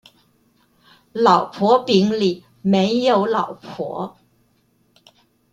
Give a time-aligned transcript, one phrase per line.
[1.13, 4.17] 老婆餅裡沒有老婆